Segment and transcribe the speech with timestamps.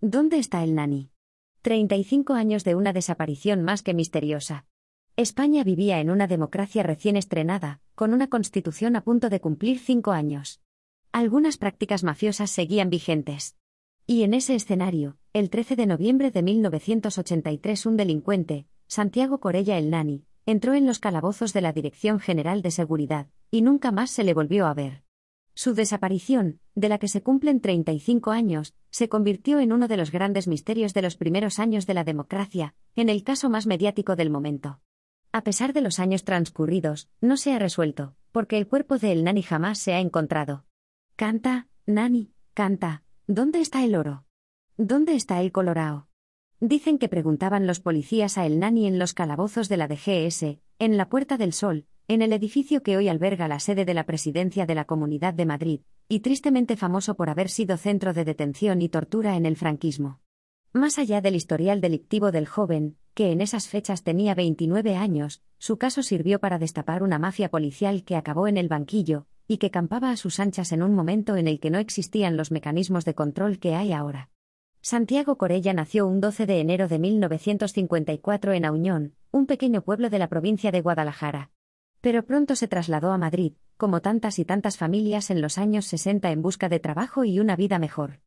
[0.00, 1.10] ¿Dónde está el nani?
[1.62, 4.64] 35 años de una desaparición más que misteriosa.
[5.16, 10.12] España vivía en una democracia recién estrenada, con una constitución a punto de cumplir cinco
[10.12, 10.60] años.
[11.10, 13.56] Algunas prácticas mafiosas seguían vigentes.
[14.06, 19.90] Y en ese escenario, el 13 de noviembre de 1983 un delincuente, Santiago Corella el
[19.90, 24.22] Nani, entró en los calabozos de la Dirección General de Seguridad, y nunca más se
[24.22, 25.07] le volvió a ver.
[25.58, 30.12] Su desaparición, de la que se cumplen 35 años, se convirtió en uno de los
[30.12, 34.30] grandes misterios de los primeros años de la democracia, en el caso más mediático del
[34.30, 34.78] momento.
[35.32, 39.24] A pesar de los años transcurridos, no se ha resuelto, porque el cuerpo de El
[39.24, 40.64] Nani jamás se ha encontrado.
[41.16, 44.26] Canta, Nani, canta, ¿dónde está el oro?
[44.76, 46.06] ¿Dónde está el colorao?
[46.60, 50.96] Dicen que preguntaban los policías a El Nani en los calabozos de la DGS, en
[50.96, 54.64] la Puerta del Sol, en el edificio que hoy alberga la sede de la presidencia
[54.64, 58.88] de la Comunidad de Madrid, y tristemente famoso por haber sido centro de detención y
[58.88, 60.20] tortura en el franquismo.
[60.72, 65.76] Más allá del historial delictivo del joven, que en esas fechas tenía 29 años, su
[65.76, 70.10] caso sirvió para destapar una mafia policial que acabó en el banquillo, y que campaba
[70.10, 73.58] a sus anchas en un momento en el que no existían los mecanismos de control
[73.58, 74.30] que hay ahora.
[74.80, 80.18] Santiago Corella nació un 12 de enero de 1954 en Auñón, un pequeño pueblo de
[80.18, 81.50] la provincia de Guadalajara.
[82.00, 86.30] Pero pronto se trasladó a Madrid, como tantas y tantas familias en los años 60
[86.30, 88.20] en busca de trabajo y una vida mejor.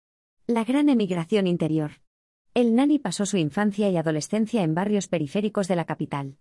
[0.48, 1.92] La gran emigración interior.
[2.54, 6.38] El nani pasó su infancia y adolescencia en barrios periféricos de la capital.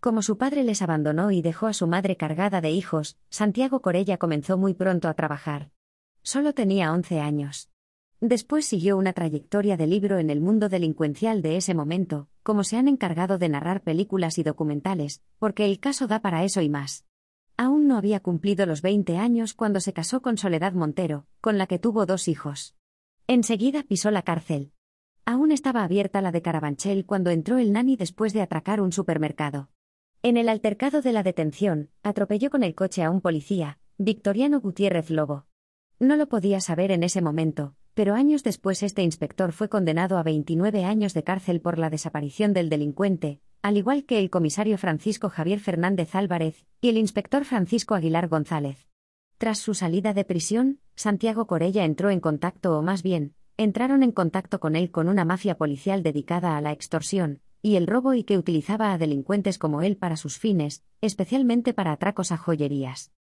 [0.00, 4.18] Como su padre les abandonó y dejó a su madre cargada de hijos, Santiago Corella
[4.18, 5.70] comenzó muy pronto a trabajar.
[6.22, 7.71] Solo tenía 11 años.
[8.24, 12.76] Después siguió una trayectoria de libro en el mundo delincuencial de ese momento, como se
[12.76, 17.04] han encargado de narrar películas y documentales, porque el caso da para eso y más.
[17.56, 21.66] Aún no había cumplido los 20 años cuando se casó con Soledad Montero, con la
[21.66, 22.76] que tuvo dos hijos.
[23.26, 24.70] Enseguida pisó la cárcel.
[25.24, 29.68] Aún estaba abierta la de Carabanchel cuando entró el nani después de atracar un supermercado.
[30.22, 35.10] En el altercado de la detención, atropelló con el coche a un policía, Victoriano Gutiérrez
[35.10, 35.46] Lobo.
[35.98, 40.22] No lo podía saber en ese momento, pero años después este inspector fue condenado a
[40.22, 45.28] 29 años de cárcel por la desaparición del delincuente, al igual que el comisario Francisco
[45.28, 48.88] Javier Fernández Álvarez y el inspector Francisco Aguilar González.
[49.38, 54.12] Tras su salida de prisión, Santiago Corella entró en contacto o más bien, entraron en
[54.12, 58.24] contacto con él con una mafia policial dedicada a la extorsión y el robo y
[58.24, 63.12] que utilizaba a delincuentes como él para sus fines, especialmente para atracos a joyerías.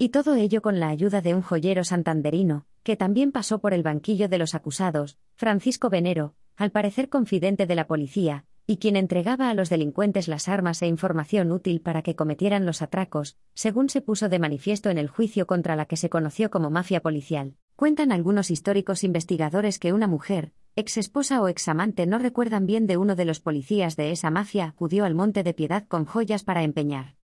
[0.00, 3.82] Y todo ello con la ayuda de un joyero santanderino, que también pasó por el
[3.82, 9.50] banquillo de los acusados, Francisco Venero, al parecer confidente de la policía, y quien entregaba
[9.50, 14.00] a los delincuentes las armas e información útil para que cometieran los atracos, según se
[14.00, 17.56] puso de manifiesto en el juicio contra la que se conoció como mafia policial.
[17.74, 22.86] Cuentan algunos históricos investigadores que una mujer, ex esposa o ex amante no recuerdan bien
[22.86, 26.44] de uno de los policías de esa mafia acudió al Monte de Piedad con joyas
[26.44, 27.17] para empeñar.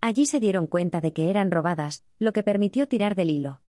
[0.00, 3.60] Allí se dieron cuenta de que eran robadas, lo que permitió tirar del hilo.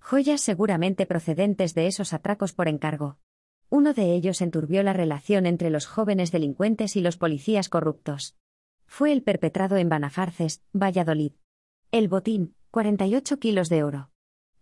[0.00, 3.18] Joyas seguramente procedentes de esos atracos por encargo.
[3.68, 8.36] Uno de ellos enturbió la relación entre los jóvenes delincuentes y los policías corruptos.
[8.86, 11.32] Fue el perpetrado en Banafarces, Valladolid.
[11.92, 14.10] El botín, 48 kilos de oro.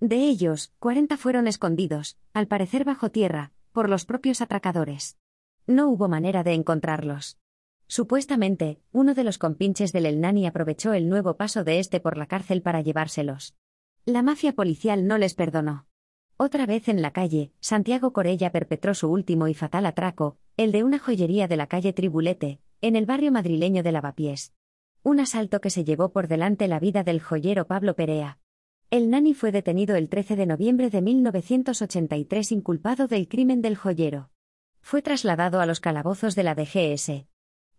[0.01, 5.19] De ellos, 40 fueron escondidos, al parecer bajo tierra, por los propios atracadores.
[5.67, 7.39] No hubo manera de encontrarlos.
[7.87, 12.17] Supuestamente, uno de los compinches del El Nani aprovechó el nuevo paso de este por
[12.17, 13.55] la cárcel para llevárselos.
[14.05, 15.87] La mafia policial no les perdonó.
[16.37, 20.83] Otra vez en la calle, Santiago Corella perpetró su último y fatal atraco, el de
[20.83, 24.53] una joyería de la calle Tribulete, en el barrio madrileño de Lavapiés.
[25.03, 28.39] Un asalto que se llevó por delante la vida del joyero Pablo Perea.
[28.91, 34.31] El Nani fue detenido el 13 de noviembre de 1983 inculpado del crimen del joyero.
[34.81, 37.27] Fue trasladado a los calabozos de la DGS.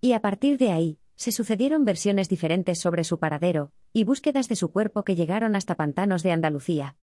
[0.05, 4.55] Y a partir de ahí, se sucedieron versiones diferentes sobre su paradero, y búsquedas de
[4.55, 6.95] su cuerpo que llegaron hasta pantanos de Andalucía.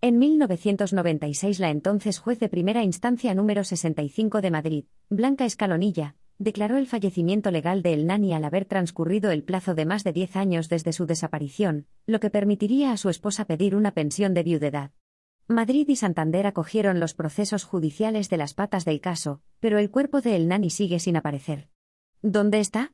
[0.00, 6.78] En 1996 la entonces juez de primera instancia número 65 de Madrid, Blanca Escalonilla, declaró
[6.78, 10.34] el fallecimiento legal de El Nani al haber transcurrido el plazo de más de 10
[10.34, 14.90] años desde su desaparición, lo que permitiría a su esposa pedir una pensión de viudedad.
[15.46, 20.20] Madrid y Santander acogieron los procesos judiciales de las patas del caso, pero el cuerpo
[20.22, 21.68] de El Nani sigue sin aparecer.
[22.22, 22.92] ¿Dónde está?